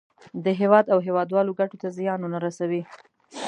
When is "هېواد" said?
0.59-0.85